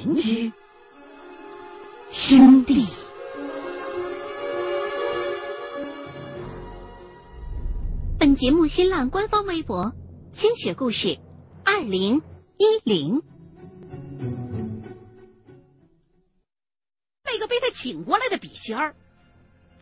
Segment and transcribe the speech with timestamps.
[0.00, 0.50] 言之
[2.10, 2.86] 兄弟。
[8.18, 9.92] 本节目新浪官方微博：
[10.32, 11.18] 清雪故事
[11.66, 12.22] 二零
[12.56, 13.22] 一零。
[17.22, 18.96] 那个被他请过来的笔仙儿，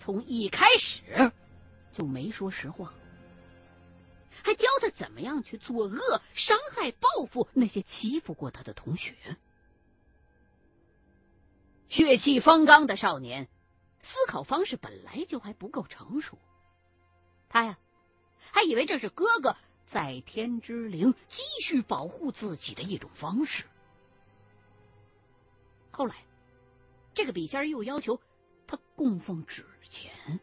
[0.00, 1.30] 从一开始
[1.92, 2.92] 就没说实话，
[4.42, 6.00] 还教他怎么样去作恶、
[6.34, 9.14] 伤害、报复那些欺负过他的同学。
[11.88, 13.48] 血气方刚的少年，
[14.02, 16.38] 思考方式本来就还不够成熟，
[17.48, 17.78] 他呀。
[18.50, 19.56] 还以为这是哥哥
[19.90, 23.66] 在天之灵继续保护自己的一种方式。
[25.90, 26.16] 后来，
[27.12, 28.20] 这个笔仙又要求
[28.66, 30.40] 他供奉纸钱。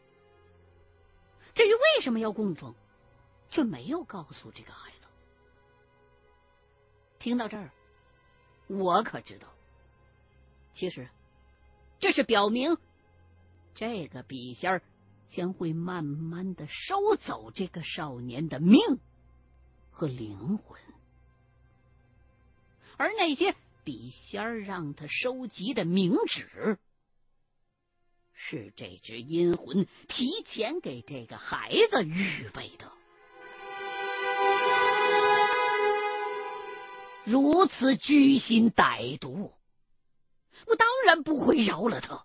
[1.54, 2.74] 至于为什么要供奉，
[3.50, 5.06] 却没有告诉这个孩子。
[7.18, 7.72] 听到这儿，
[8.68, 9.48] 我可知道，
[10.74, 11.08] 其实
[11.98, 12.76] 这是表明
[13.74, 14.82] 这个笔仙儿。
[15.28, 18.80] 将会慢慢的收走这个少年的命
[19.90, 20.80] 和灵魂，
[22.96, 26.78] 而那些笔仙儿让他收集的冥纸，
[28.32, 32.90] 是这只阴魂提前给这个孩子预备的。
[37.24, 39.52] 如此居心歹毒，
[40.66, 42.24] 我当然不会饶了他。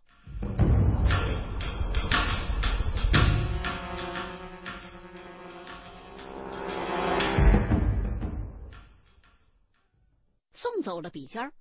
[10.54, 11.54] 送走了笔仙儿，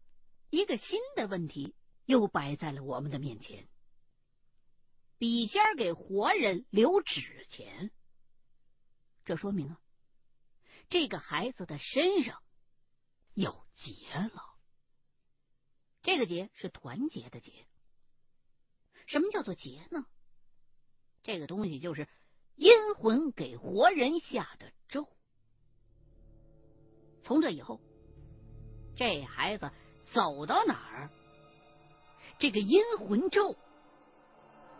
[0.50, 3.66] 一个新的问题又摆在了我们的面前。
[5.16, 7.91] 笔仙儿给活人留纸钱，
[9.24, 9.80] 这说明啊，
[10.88, 12.42] 这个孩子的身上
[13.34, 14.50] 有结了。
[16.11, 17.53] 这个结是团结的结。
[19.06, 20.05] 什么叫做结呢？
[21.22, 22.08] 这个东西就是
[22.56, 25.06] 阴魂给活人下的咒。
[27.22, 27.81] 从这以后。
[28.97, 29.71] 这孩子
[30.12, 31.10] 走到哪儿，
[32.41, 33.56] 这个阴魂咒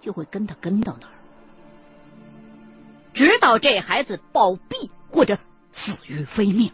[0.01, 1.15] 就会跟他跟到哪儿，
[3.15, 5.39] 直到这孩子暴毙或者
[5.73, 6.73] 死于非命。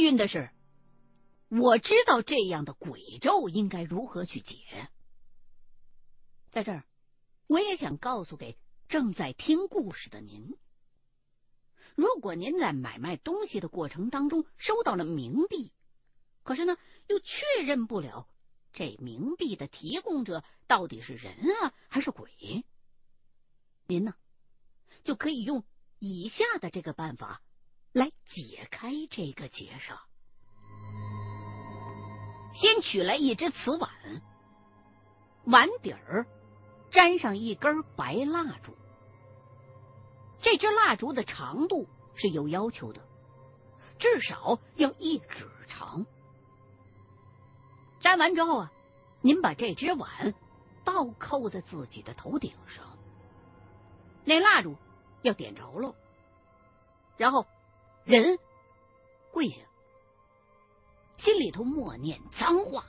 [0.00, 0.48] 幸运的是，
[1.50, 4.56] 我知道这样的鬼咒应该如何去解。
[6.48, 6.84] 在这儿，
[7.46, 8.56] 我也想告诉给
[8.88, 10.56] 正在听故事的您。
[11.96, 15.70] 如果您在买卖东西的过程当中收到了冥币，
[16.44, 18.26] 可是呢又确认不了
[18.72, 22.64] 这冥币的提供者到底是人啊还是鬼，
[23.86, 24.14] 您呢
[25.04, 25.62] 就可以用
[25.98, 27.42] 以下的这个办法
[27.92, 29.98] 来解开这个结上。
[32.52, 33.90] 先取来一只瓷碗，
[35.44, 36.26] 碗底儿
[36.90, 38.76] 沾上一根白蜡烛。
[40.40, 43.02] 这支蜡烛的长度是有要求的，
[43.98, 46.06] 至少要一指长。
[48.02, 48.72] 粘完之后啊，
[49.20, 50.34] 您把这只碗
[50.84, 52.98] 倒扣在自己的头顶上，
[54.24, 54.76] 那蜡烛
[55.22, 55.94] 要点着喽。
[57.16, 57.46] 然后
[58.04, 58.38] 人
[59.32, 59.56] 跪下，
[61.18, 62.84] 心里头默念脏话，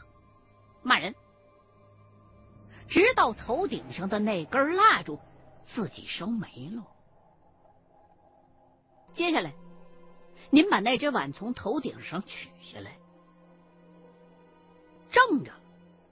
[0.81, 1.16] 骂人，
[2.88, 5.19] 直到头顶上的那根蜡烛
[5.67, 6.88] 自己烧没了。
[9.13, 9.53] 接下来，
[10.50, 12.97] 您把那只碗从头顶上取下来，
[15.11, 15.51] 正着，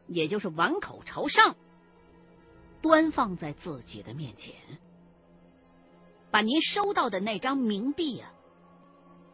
[0.08, 1.56] 也就是碗口朝上，
[2.82, 4.54] 端放在自己的面前。
[6.32, 8.32] 把您收到的那张冥币啊，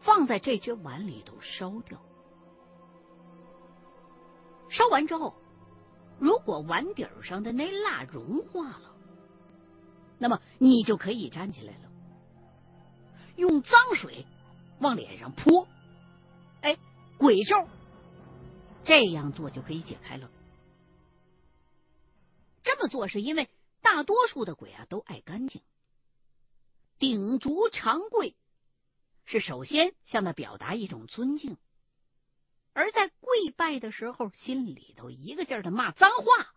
[0.00, 2.00] 放在这只碗里头烧掉。
[4.68, 5.34] 烧完之后，
[6.18, 8.96] 如果碗底儿上的那蜡融化了，
[10.18, 11.90] 那么你就可以站起来了。
[13.36, 14.26] 用脏水
[14.80, 15.68] 往脸上泼，
[16.62, 16.78] 哎，
[17.18, 17.68] 鬼咒，
[18.84, 20.30] 这样做就可以解开了。
[22.62, 23.48] 这么做是因为
[23.82, 25.62] 大多数的鬼啊都爱干净，
[26.98, 28.34] 顶足长跪
[29.26, 31.58] 是首先向他表达一种尊敬，
[32.72, 36.54] 而在跪拜的时候心里头一个劲儿的骂脏话，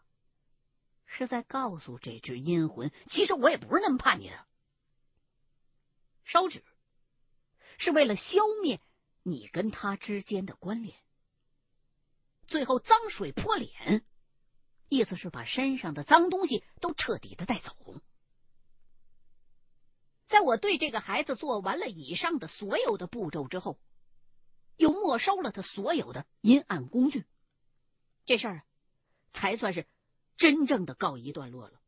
[1.07, 4.45] 是在告诉这只阴魂，其实我也不是那么叛逆的。
[6.25, 6.63] 烧纸
[7.79, 8.79] 是为了消灭
[9.23, 10.95] 你跟他之间的关联，
[12.45, 14.05] 最后脏水泼脸，
[14.89, 17.75] 意思是把身上的脏东西都彻底的带走。
[20.29, 23.79] 在我对这个孩子做完了以上的所有的步骤之后，
[24.77, 27.25] 又没收了他所有的阴暗工具，
[28.25, 28.63] 这事儿
[29.33, 29.87] 才算是
[30.37, 31.81] 真正的告一段落了。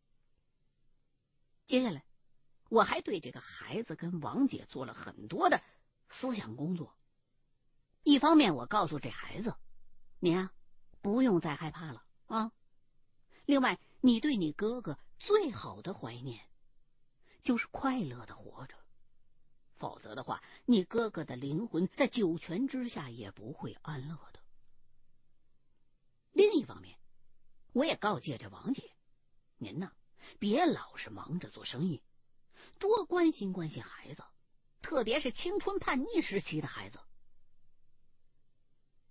[1.68, 2.04] 接下来，
[2.68, 5.62] 我还对这个孩子跟王姐做了很多的
[6.10, 6.98] 思想工作。
[8.04, 9.56] 一方面，我告诉这孩子，
[10.20, 10.52] 你啊，
[11.02, 12.52] 不用再害怕了啊。
[13.46, 16.42] 另外，你对你哥哥最好的怀念。
[17.44, 18.76] 就是快乐的活着，
[19.76, 24.40] 否则的话，你哥哥的灵魂在九泉之下也不会安乐的。
[26.32, 26.98] 另一方面，
[27.74, 28.92] 我也告诫着王姐，
[29.58, 29.92] 您呢，
[30.40, 32.04] 别老是忙着做生意，
[32.80, 34.24] 多关心关心孩子，
[34.82, 37.00] 特别是青春叛逆时期的孩子。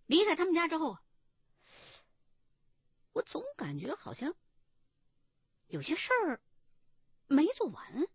[0.07, 0.99] 离开他们家之后，
[3.13, 4.35] 我总感觉好像
[5.67, 6.41] 有些事儿
[7.27, 8.07] 没做完。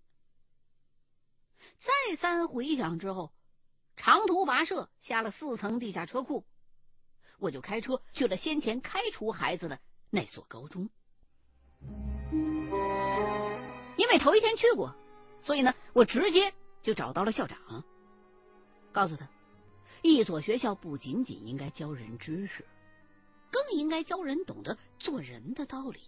[1.86, 3.32] 再三回想之后，
[3.96, 6.44] 长途跋涉下了四层地下车库，
[7.38, 9.80] 我就开车去了先前开除孩子的
[10.10, 10.90] 那所高中。
[13.98, 14.96] 因为头一天去过，
[15.44, 17.84] 所以呢，我直接就找到了校长，
[18.92, 19.30] 告诉他，
[20.02, 22.66] 一所学校不仅仅应该教人知识，
[23.52, 26.00] 更应该教人懂得做人的道理。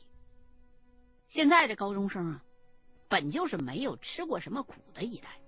[1.29, 2.43] 现在的高中生啊，
[3.07, 5.39] 本就是没有吃过什么苦的一代。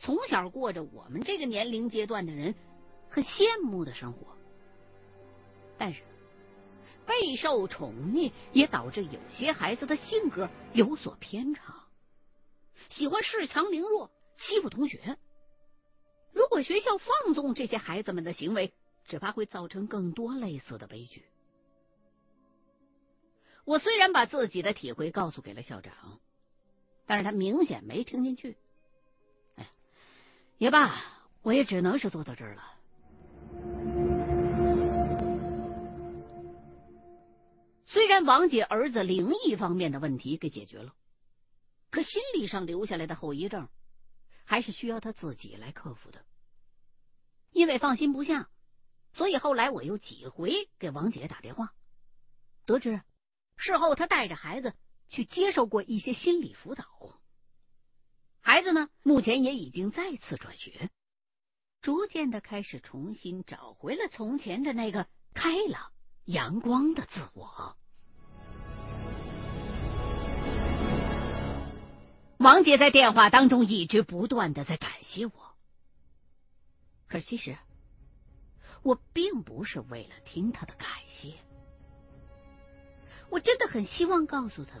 [0.00, 2.54] 从小过着我们这个年龄阶段的人
[3.08, 4.34] 很羡慕的生活，
[5.76, 6.02] 但是
[7.06, 11.86] 备受宠溺也导致有些孩子的性格有所偏差，
[12.88, 15.18] 喜欢恃强凌弱，欺负同学。
[16.32, 18.72] 如果学校放纵这些孩子们的行为，
[19.06, 21.24] 只怕会造成更多类似的悲剧。
[23.64, 26.20] 我虽然把自己的体会告诉给了校长，
[27.04, 28.56] 但是他明显没听进去。
[30.60, 31.02] 也罢，
[31.40, 32.62] 我也只能是坐到这儿了。
[37.86, 40.94] 虽然王姐儿子灵异方面的问题给解决了，
[41.88, 43.70] 可心理上留下来的后遗症，
[44.44, 46.22] 还是需要他自己来克服的。
[47.52, 48.50] 因为放心不下，
[49.14, 51.72] 所以后来我又几回给王姐打电话，
[52.66, 53.00] 得知
[53.56, 54.74] 事后他带着孩子
[55.08, 56.84] 去接受过一些心理辅导。
[58.42, 60.90] 孩子呢，目前也已经再次转学，
[61.82, 65.92] 逐渐的开始重新找回了从前的那个开朗、
[66.24, 67.76] 阳光的自我。
[72.38, 75.32] 王姐在电话当中一直不断的在感谢我，
[77.06, 77.58] 可其实
[78.82, 81.34] 我并不是为了听她的感谢，
[83.28, 84.80] 我真的很希望告诉她。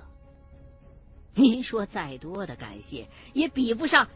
[1.40, 4.06] 您说再多的感谢，也比不上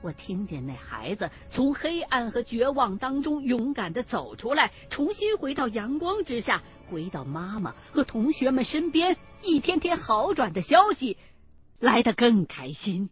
[0.00, 11.18] 我听见那孩子从黑暗和绝望当中勇敢的走出来，重新回到阳光之下，回到妈妈和同学们身边，一天天好转的消息
[11.78, 13.10] 来的更开心。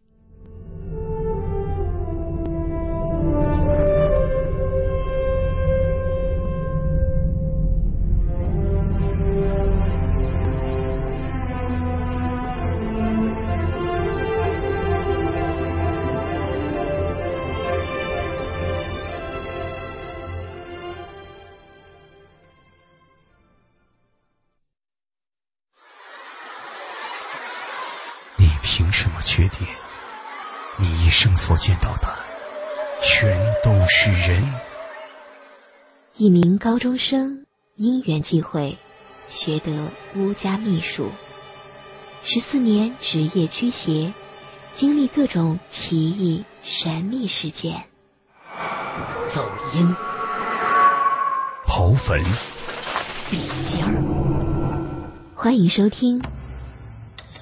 [29.25, 29.71] 缺点，
[30.79, 32.19] 你一生所见到的
[33.01, 34.45] 全都是人。
[36.17, 38.77] 一名高中生因缘际会
[39.29, 41.11] 学得巫家秘术，
[42.25, 44.13] 十四年职业驱邪，
[44.75, 47.85] 经历各种奇异神秘事件。
[49.33, 49.95] 走阴，
[51.67, 52.23] 刨坟，
[53.31, 53.95] 笔尖儿。
[55.35, 56.23] 欢迎收听。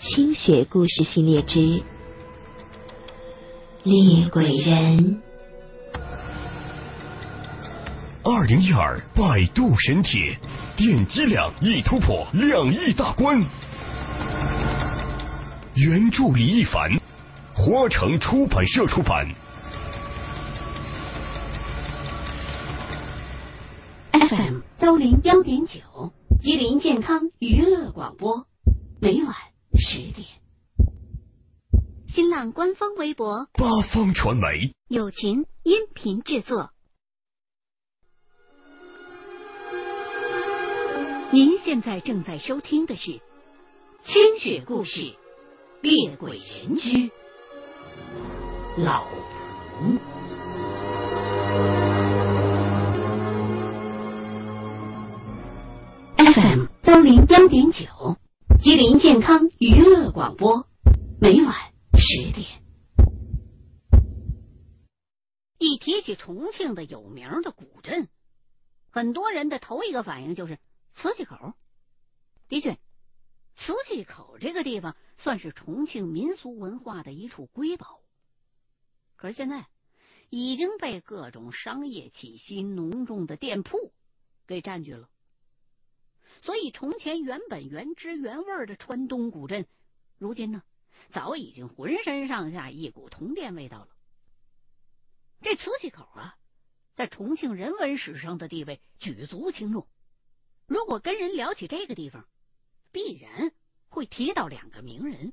[0.02, 1.58] 清雪故事系列之
[3.82, 4.96] 《猎鬼人》。
[8.24, 10.38] 二零一二百度神帖，
[10.74, 13.44] 点击量已突破两亿大关。
[15.74, 16.90] 原著李一凡，
[17.54, 19.28] 花城出版社出版。
[24.12, 28.46] FM 幺零幺点九，吉林健康娱乐广播，
[28.98, 29.49] 每晚。
[29.80, 30.28] 十点，
[32.06, 36.70] 新浪官方微博八方传媒友情音频制作。
[41.32, 43.10] 您现在正在收听的是
[44.04, 45.00] 《清雪故事·
[45.80, 47.10] 猎鬼人之
[48.82, 49.06] 老
[49.78, 49.98] 彭。
[56.18, 57.86] FM 幺零幺点九，
[58.62, 60.68] 吉林健康娱乐广播，
[61.18, 62.62] 每晚十点。
[65.56, 68.10] 一提起重庆的有名的古镇，
[68.90, 70.58] 很多人的头一个反应就是
[70.92, 71.54] 瓷器口。
[72.48, 72.78] 的确，
[73.56, 78.02] 瓷器口这个地方算是重庆民俗文化的一处瑰宝。
[79.16, 79.68] 可是现在
[80.28, 83.94] 已经被各种商业气息浓重的店铺
[84.46, 85.08] 给占据了。
[86.42, 89.66] 所以，从前原本原汁原味的川东古镇，
[90.18, 90.62] 如今呢，
[91.10, 93.88] 早已经浑身上下一股铜店味道了。
[95.42, 96.36] 这瓷器口啊，
[96.94, 99.86] 在重庆人文史上的地位举足轻重。
[100.66, 102.26] 如果跟人聊起这个地方，
[102.92, 103.52] 必然
[103.88, 105.32] 会提到两个名人，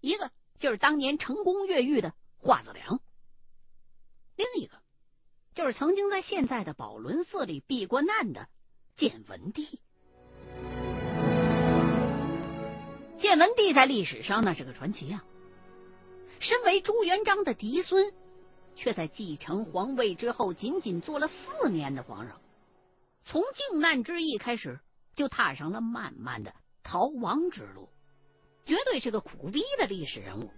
[0.00, 3.00] 一个就是当年成功越狱的华子良，
[4.34, 4.82] 另一个
[5.54, 8.48] 就是曾经在现在的宝轮寺里避过难的
[8.96, 9.80] 建文帝。
[13.18, 15.24] 建文帝在历史上那是个传奇啊！
[16.38, 18.12] 身为朱元璋的嫡孙，
[18.76, 22.40] 却在继承皇位之后仅仅做了四年的皇上，
[23.24, 24.78] 从靖难之役开始，
[25.16, 27.88] 就踏上了漫漫的逃亡之路，
[28.64, 30.50] 绝对是个苦逼的历史人物。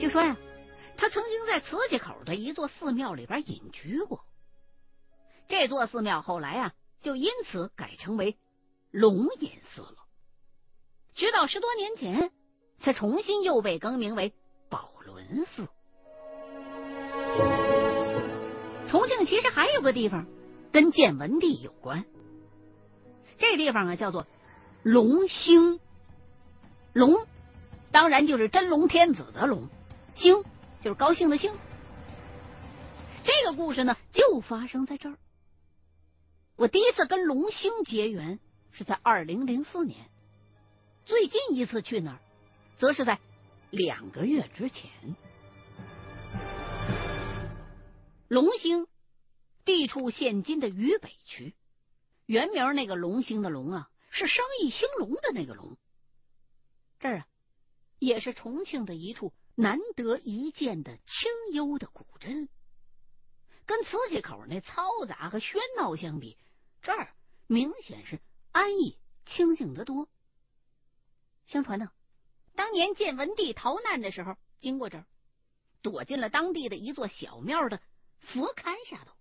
[0.00, 0.36] 据说呀，
[0.96, 4.24] 他曾经在瓷器口的一座寺庙里边隐居过，
[5.48, 6.72] 这座寺庙后来啊，
[7.02, 8.36] 就因此改称为
[8.90, 9.96] 龙隐寺了。
[11.14, 12.30] 直到十多年前，
[12.80, 14.32] 才重新又被更名为
[14.68, 15.68] 宝轮寺。
[18.88, 20.26] 重庆其实还有个地方
[20.72, 22.04] 跟建文帝有关，
[23.38, 24.26] 这地方啊叫做
[24.82, 25.80] 龙兴。
[26.92, 27.26] 龙
[27.90, 29.68] 当然就是真龙天子的龙，
[30.14, 30.42] 兴
[30.82, 31.52] 就是高兴的兴。
[33.24, 35.16] 这个故事呢，就发生在这儿。
[36.56, 38.38] 我第一次跟龙兴结缘
[38.70, 40.08] 是在二零零四年。
[41.04, 42.20] 最近一次去那儿，
[42.78, 43.18] 则是在
[43.70, 44.88] 两个月之前。
[48.28, 48.86] 龙兴
[49.64, 51.54] 地处现今的渝北区，
[52.24, 55.76] 原名那个龙兴的龙啊，是生意兴隆的那个龙。
[57.00, 57.26] 这儿啊，
[57.98, 62.48] 也是重庆的一处难得一见的清幽的古镇。
[63.66, 66.36] 跟瓷器口那嘈杂和喧闹相比，
[66.82, 67.14] 这儿
[67.46, 68.20] 明显是
[68.52, 70.08] 安逸清静得多。
[71.46, 71.90] 相传呢，
[72.54, 75.06] 当年建文帝逃难的时候，经过这儿，
[75.82, 77.80] 躲进了当地的一座小庙的
[78.18, 79.12] 佛龛下头，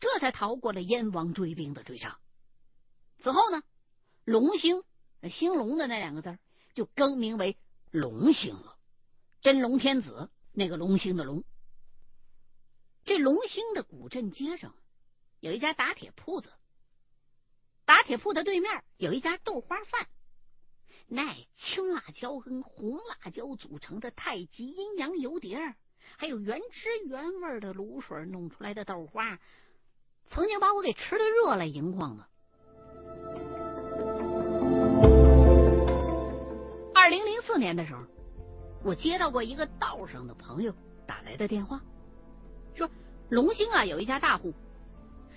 [0.00, 2.18] 这才逃过了燕王追兵的追杀。
[3.18, 3.62] 此后呢，
[4.24, 4.82] 龙兴
[5.30, 6.38] 兴隆的那两个字
[6.74, 7.56] 就更名为
[7.90, 8.76] 龙兴了，
[9.40, 11.44] 真龙天子那个龙兴的龙。
[13.04, 14.74] 这龙兴的古镇街上
[15.40, 16.50] 有一家打铁铺子，
[17.84, 20.06] 打铁铺的对面有一家豆花饭。
[21.08, 25.74] 那青辣椒跟红辣椒组成的太极阴阳油碟，
[26.16, 29.40] 还有原汁原味的卤水弄出来的豆花，
[30.30, 32.26] 曾经把我给吃的热泪盈眶的。
[36.94, 38.04] 二零零四年的时候，
[38.84, 40.72] 我接到过一个道上的朋友
[41.06, 41.82] 打来的电话，
[43.32, 44.52] 龙兴啊有一家大户，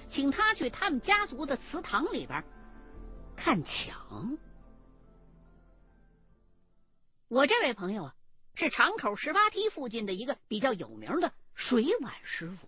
[0.09, 2.43] 请他去他们家族的祠堂里边
[3.37, 4.37] 看墙。
[7.29, 8.15] 我这位朋友啊，
[8.55, 12.67] 是长口十八梯附近的一个比较有名的水碗师傅。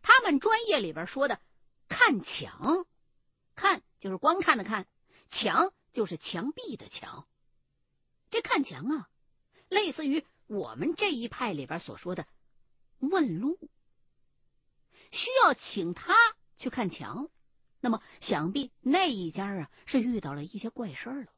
[0.00, 1.40] 他们专业里边说的
[1.90, 2.86] “看墙”，
[3.56, 4.86] 看就是光看的看，
[5.28, 7.26] 墙就是墙壁的墙。
[8.30, 9.08] 这看墙啊，
[9.68, 12.26] 类似于我们这一派里边所说的
[13.00, 13.58] 问路。
[15.10, 16.14] 需要请他
[16.56, 17.28] 去看墙，
[17.80, 21.32] 那么想必那一家啊是遇到了一些怪事了。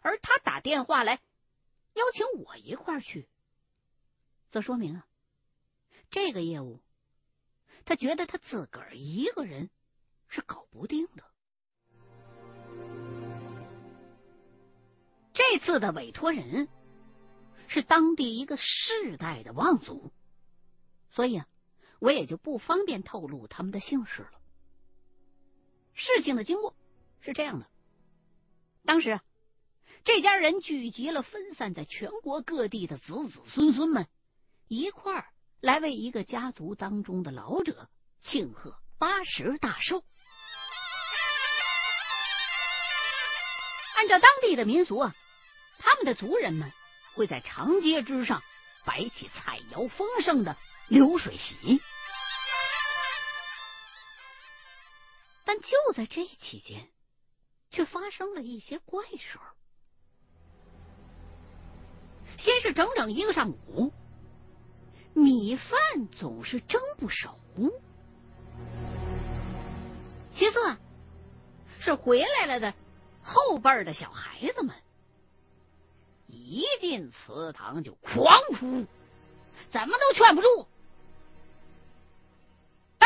[0.00, 1.20] 而他打电话来
[1.94, 3.28] 邀请我一块儿去，
[4.50, 5.06] 则说明啊，
[6.10, 6.80] 这个业务
[7.84, 9.70] 他觉得他自个儿一个人
[10.28, 11.24] 是搞不定的。
[15.32, 16.68] 这次的委托人
[17.66, 20.12] 是当地一个世代的望族，
[21.10, 21.46] 所以啊，
[21.98, 24.32] 我也就不方便透露他们的姓氏了。
[25.94, 26.74] 事情的经过
[27.20, 27.66] 是这样的，
[28.84, 29.22] 当时啊。
[30.04, 34.06] 这家人聚集了分散在全国各地的子子孙孙们，
[34.66, 35.26] 一块儿
[35.60, 37.90] 来为一个家族当中的老者
[38.22, 40.02] 庆贺八十大寿。
[43.96, 45.14] 按照当地的民俗啊，
[45.78, 46.72] 他们的族人们
[47.14, 48.42] 会在长街之上
[48.86, 50.56] 摆起菜肴丰盛的
[50.88, 51.80] 流水席。
[55.44, 56.88] 但就在这期间，
[57.70, 59.54] 却发生了一些怪事儿。
[62.36, 63.92] 先是整整一个上午，
[65.14, 67.38] 米饭总是蒸不熟。
[70.34, 70.76] 其次，
[71.80, 72.74] 是回来了的
[73.22, 74.76] 后辈的小孩子们，
[76.26, 78.24] 一进祠堂就狂
[78.58, 78.86] 哭，
[79.70, 80.68] 怎么都劝不住。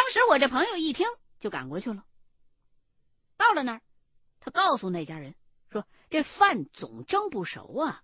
[0.03, 1.07] 当时我这朋友一听，
[1.39, 2.03] 就赶过去了。
[3.37, 3.83] 到了那儿，
[4.41, 5.37] 他告诉那家人
[5.71, 8.03] 说：“这饭总蒸不熟啊。”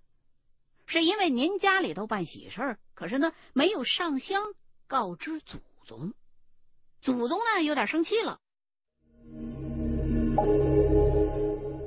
[0.87, 4.45] 是因为您家里头办喜事，可是呢没有上香
[4.87, 6.15] 告知祖宗，
[7.01, 8.39] 祖宗呢有点生气了，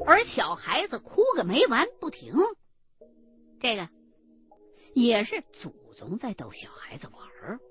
[0.06, 2.36] 而小孩子哭个没完不停，
[3.62, 3.88] 这个
[4.94, 7.62] 也是祖宗在逗小孩子玩儿。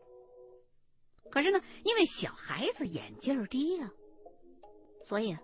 [1.31, 3.91] 可是呢，因为小孩子眼镜低呀，
[5.07, 5.37] 所以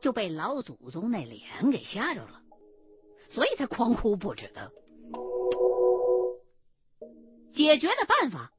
[0.00, 2.42] 就被老祖宗那脸给吓着了，
[3.30, 4.72] 所以才狂哭不止的。
[7.52, 8.52] 解决的办法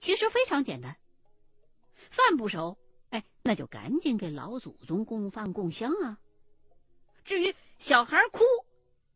[0.00, 0.96] 其实非常简单，
[2.10, 2.78] 饭不熟，
[3.10, 6.18] 哎，那就赶紧给老祖宗供饭供香啊。
[7.24, 8.40] 至于小孩哭，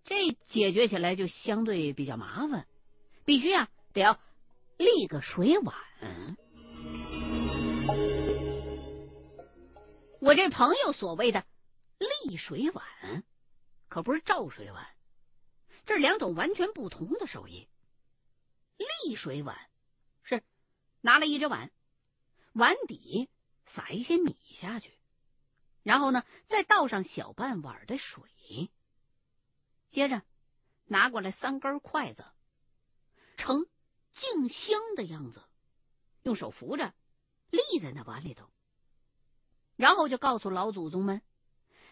[0.05, 2.69] 这解决起来就相对比较麻烦，
[3.25, 4.21] 必须啊得要
[4.77, 5.75] 立个水碗。
[10.27, 11.47] 我这朋友所谓的
[11.99, 13.23] 立水碗，
[13.87, 14.85] 可不是照水碗，
[15.85, 17.69] 这是两种完全不同的手艺。
[18.77, 19.57] 立水碗
[20.25, 20.43] 是
[21.01, 21.71] 拿了一只碗，
[22.55, 23.31] 碗底
[23.67, 24.99] 撒一些米下去，
[25.85, 28.29] 然后呢再倒上小半碗的水，
[29.91, 30.23] 接着
[30.87, 32.25] 拿过来三根筷子，
[33.37, 33.65] 呈
[34.13, 35.41] 静香的样子，
[36.25, 36.93] 用手扶着
[37.51, 38.51] 立在那碗里头，
[39.77, 41.23] 然后就告诉老祖宗们：“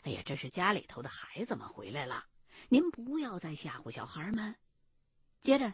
[0.03, 2.25] 哎呀，这是家里头的孩子们回来了，
[2.69, 4.57] 您不要再吓唬小孩们。”
[5.43, 5.73] 接着。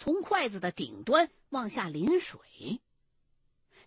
[0.00, 2.80] 从筷子的顶端往下淋水，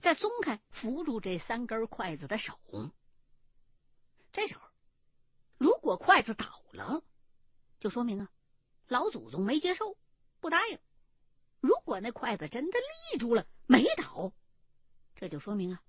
[0.02, 2.60] 再松开扶住这三根筷子的手。
[4.34, 4.62] 这时候，
[5.58, 7.02] 如果筷子倒了，
[7.80, 8.30] 就说明啊，
[8.90, 9.96] 老祖宗没接受，
[10.42, 10.78] 不答应；
[11.62, 12.78] 如果那筷子真的
[13.14, 14.34] 立住了，没倒，
[15.16, 15.82] 这就说明啊，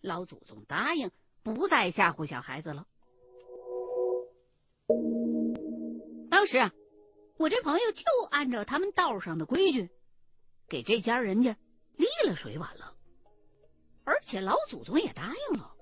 [0.00, 1.10] 老祖宗答应
[1.42, 2.86] 不再吓唬小孩子了。
[6.30, 6.72] 当时啊。
[7.40, 9.88] 我这朋友就按照他们道上的规矩，
[10.68, 11.56] 给这家人家
[11.96, 12.96] 立了水碗了，
[14.02, 15.76] 而且老祖宗也答应了。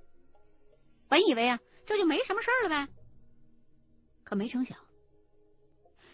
[1.09, 2.93] 本以为啊，这就没什么事了呗，
[4.23, 4.79] 可没成想，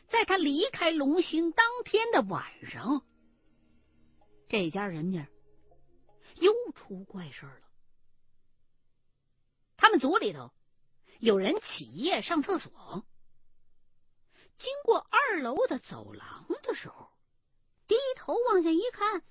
[0.07, 3.05] 在他离开龙兴当天的晚上，
[4.49, 5.27] 这家人家
[6.37, 7.72] 又出怪事了。
[9.93, 10.51] 他们组里头
[11.19, 13.05] 有人起夜上厕所。
[14.57, 17.11] 经过二楼的走廊的时候，
[17.87, 19.23] 低头往下一看，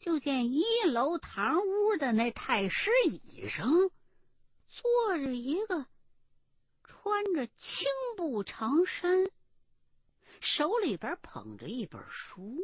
[0.00, 3.70] 就见一楼堂屋的那太师椅上
[4.68, 5.86] 坐着一个
[6.82, 9.30] 穿着青布长衫、
[10.40, 12.58] 手里边捧着一本书、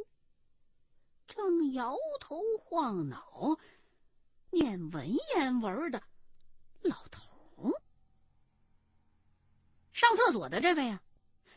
[1.28, 3.56] 正摇头晃脑
[4.50, 6.02] 念文言文的
[6.83, 7.73] 老头。
[9.93, 11.03] 上厕所的这位啊。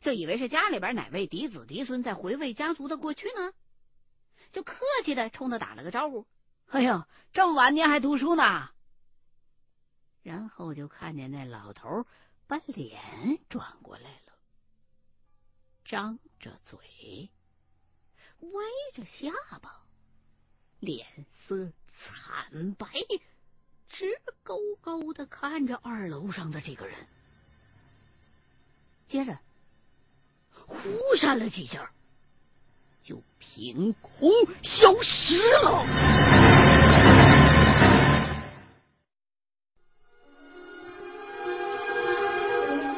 [0.02, 3.54] 就以为是家里边哪位嫡子嫡孙在回味家族的过去呢，
[4.52, 6.26] 就客气的冲他打了个招呼
[6.74, 8.70] ：“哎呦，这么晚您还读书呢？”
[10.24, 12.08] 然后就看见那老头
[12.48, 13.00] 把脸
[13.48, 14.34] 转过来了，
[15.86, 17.30] 张着嘴，
[18.40, 18.50] 歪
[18.96, 19.32] 着下
[19.62, 19.84] 巴，
[20.80, 22.88] 脸色惨白，
[23.92, 24.08] 直
[24.44, 26.96] 勾勾的看着二楼上的这个人，
[29.08, 29.38] 接着。
[30.66, 30.78] 呼
[31.18, 31.92] 扇了几下，
[33.04, 34.32] 就凭空
[34.64, 35.86] 消失了。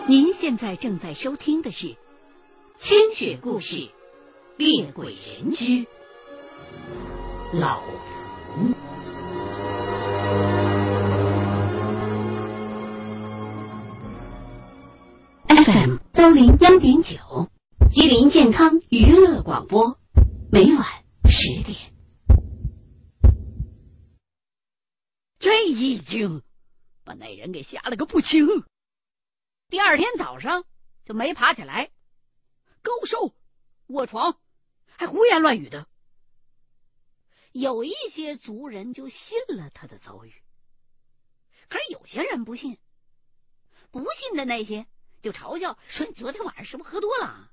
[0.07, 1.87] 您现在正在收听的是
[2.77, 3.75] 《千雪故事·
[4.57, 5.87] 猎鬼人居
[7.53, 7.81] 老
[8.55, 8.69] 吴》
[16.33, 17.51] 零幺点九。
[17.91, 19.99] 吉林健康娱乐广播，
[20.51, 21.93] 每晚十点。
[25.37, 26.41] 这一惊，
[27.03, 28.47] 把那人给吓了个不轻。
[29.69, 30.65] 第二天早上
[31.05, 31.91] 就没爬起来，
[32.81, 33.35] 高烧
[33.87, 34.37] 卧床，
[34.97, 35.87] 还胡言乱语的。
[37.51, 40.33] 有一些族人就信了他的遭遇，
[41.69, 42.79] 可是有些人不信。
[43.91, 44.87] 不信的那些
[45.23, 47.49] 就嘲笑说：“你昨天晚上是不是喝多了？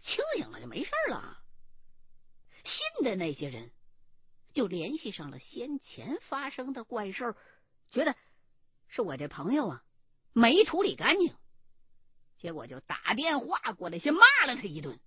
[0.00, 1.40] 清醒了就没事了。”
[2.64, 3.70] 信的那些人
[4.52, 7.36] 就联系上了先前发生的怪事
[7.90, 8.16] 觉得
[8.88, 9.84] 是我这朋友啊
[10.32, 11.36] 没处理干净，
[12.38, 14.98] 结果就打电话过来，先骂了他一顿，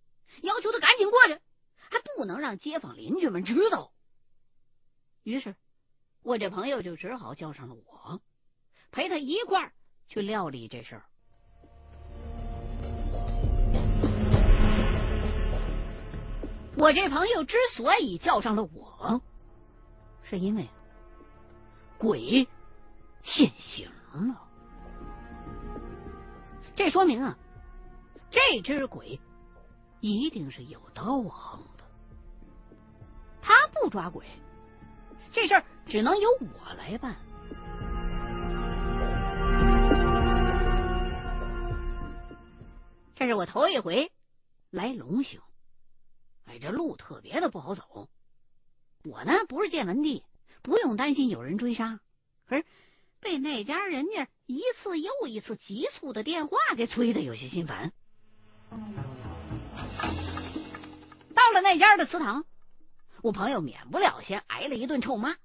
[0.43, 1.33] 要求他赶紧过去，
[1.75, 3.91] 还不能让街坊邻居们知道。
[5.23, 5.57] 于是，
[6.21, 8.21] 我这朋友就只好叫上了我，
[8.91, 9.73] 陪他一块儿
[10.07, 11.05] 去料理这事儿。
[16.79, 19.19] 我这朋友之所以叫上了我，
[20.21, 20.69] 是因为
[21.97, 22.47] 鬼
[23.23, 24.47] 现形了。
[26.75, 27.35] 这说明啊，
[28.29, 29.19] 这只鬼
[30.01, 31.83] 一定是有道行的。
[33.41, 34.25] 他不抓鬼。
[35.31, 37.15] 这事儿只能由我来办。
[43.15, 44.11] 这是我头一回
[44.69, 45.41] 来龙兴，
[46.47, 48.09] 哎，这路特别的不好走。
[49.03, 50.23] 我呢不是见闻地，
[50.63, 51.99] 不用担心有人追杀，
[52.47, 52.65] 可是
[53.19, 57.93] 被那家人家一次又一次急促的电话给催的有些心烦。
[61.35, 62.45] 到了那家的祠堂。
[63.23, 65.35] 我朋友免不了先挨了一顿臭骂，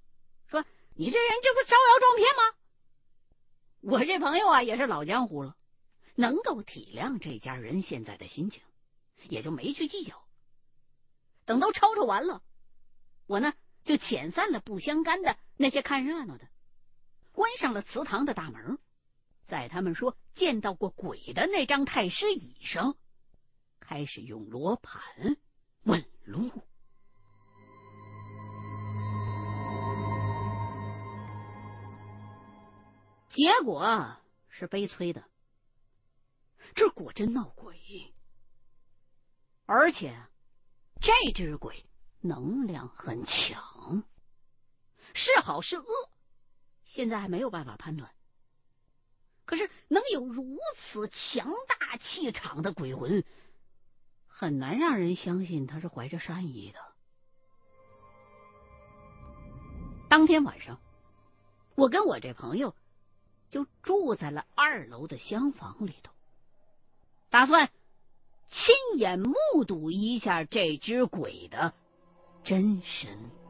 [0.47, 0.63] 说
[0.95, 2.55] ：“你这人这不招摇撞骗吗？”
[3.81, 5.57] 我这朋友啊也是老江湖了，
[6.15, 8.63] 能够体谅这家人现在的心情，
[9.29, 10.22] 也就没去计较。
[11.45, 12.43] 等都吵吵完了，
[13.27, 13.53] 我呢
[13.85, 16.49] 就遣散了不相干的那些看热闹的，
[17.33, 18.79] 关上了祠堂的大门，
[19.49, 22.97] 在他们说见到过鬼的那张太师椅上，
[23.81, 25.03] 开始用罗盘
[25.83, 26.51] 问路。
[33.31, 34.17] 结果
[34.51, 35.25] 是悲催的，
[36.75, 37.81] 这果真闹鬼，
[39.65, 40.15] 而且
[41.03, 41.85] 这只鬼
[42.21, 44.05] 能量很强，
[45.15, 45.85] 是好是恶，
[46.85, 48.11] 现在还没有办法判断。
[49.45, 53.25] 可是能有如此强大气场的鬼魂，
[54.29, 56.79] 很难让人相信他是怀着善意的。
[60.09, 60.81] 当天晚上，
[61.75, 62.75] 我跟我这朋友。
[63.51, 66.15] 就住在了二楼的厢房里头，
[67.29, 67.71] 打算
[68.53, 71.73] 亲眼目睹一下这只鬼的
[72.45, 73.42] 真身。